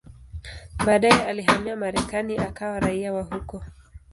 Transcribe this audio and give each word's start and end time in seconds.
Baadaye 0.85 1.25
alihamia 1.29 1.75
Marekani 1.75 2.37
akawa 2.37 2.79
raia 2.79 3.13
wa 3.13 3.23
huko. 3.23 3.63